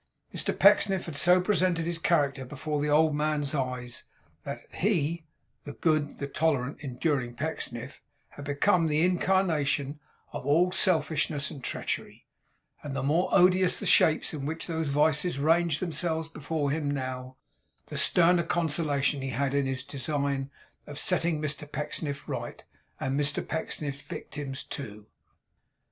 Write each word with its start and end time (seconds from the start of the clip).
Mr 0.33 0.57
Pecksniff 0.57 1.05
had 1.05 1.15
so 1.15 1.39
presented 1.39 1.85
his 1.85 1.99
character 1.99 2.43
before 2.43 2.81
the 2.81 2.89
old 2.89 3.13
man's 3.13 3.53
eyes, 3.53 4.05
that 4.43 4.61
he 4.73 5.25
the 5.63 5.73
good, 5.73 6.17
the 6.17 6.25
tolerant, 6.25 6.79
enduring 6.79 7.35
Pecksniff 7.35 8.01
had 8.29 8.43
become 8.45 8.87
the 8.87 9.05
incarnation 9.05 9.99
of 10.33 10.43
all 10.43 10.71
selfishness 10.71 11.51
and 11.51 11.63
treachery; 11.63 12.25
and 12.81 12.95
the 12.95 13.03
more 13.03 13.29
odious 13.31 13.79
the 13.79 13.85
shapes 13.85 14.33
in 14.33 14.47
which 14.47 14.65
those 14.65 14.87
vices 14.87 15.37
ranged 15.37 15.79
themselves 15.79 16.27
before 16.27 16.71
him 16.71 16.89
now, 16.89 17.35
the 17.85 17.95
sterner 17.99 18.41
consolation 18.41 19.21
he 19.21 19.29
had 19.29 19.53
in 19.53 19.67
his 19.67 19.83
design 19.83 20.49
of 20.87 20.97
setting 20.97 21.39
Mr 21.39 21.71
Pecksniff 21.71 22.27
right 22.27 22.63
and 22.99 23.19
Mr 23.19 23.47
Pecksniff's 23.47 24.01
victims 24.01 24.63
too. 24.63 25.05